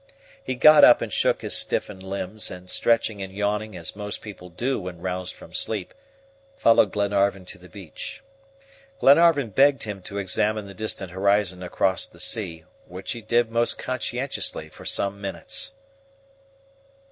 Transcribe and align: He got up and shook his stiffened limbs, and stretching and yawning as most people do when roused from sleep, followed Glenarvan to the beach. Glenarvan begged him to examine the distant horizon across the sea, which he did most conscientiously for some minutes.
He 0.43 0.55
got 0.55 0.83
up 0.83 1.03
and 1.03 1.13
shook 1.13 1.43
his 1.43 1.55
stiffened 1.55 2.01
limbs, 2.01 2.49
and 2.49 2.67
stretching 2.71 3.21
and 3.21 3.31
yawning 3.31 3.77
as 3.77 3.95
most 3.95 4.19
people 4.23 4.49
do 4.49 4.79
when 4.79 4.97
roused 4.99 5.35
from 5.35 5.53
sleep, 5.53 5.93
followed 6.55 6.91
Glenarvan 6.91 7.45
to 7.45 7.59
the 7.59 7.69
beach. 7.69 8.23
Glenarvan 8.99 9.51
begged 9.51 9.83
him 9.83 10.01
to 10.01 10.17
examine 10.17 10.65
the 10.65 10.73
distant 10.73 11.11
horizon 11.11 11.61
across 11.61 12.07
the 12.07 12.19
sea, 12.19 12.63
which 12.87 13.11
he 13.11 13.21
did 13.21 13.51
most 13.51 13.77
conscientiously 13.77 14.69
for 14.69 14.85
some 14.85 15.21
minutes. 15.21 15.73